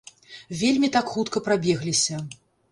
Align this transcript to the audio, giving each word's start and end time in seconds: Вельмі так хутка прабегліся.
Вельмі 0.61 0.89
так 0.95 1.13
хутка 1.17 1.45
прабегліся. 1.51 2.25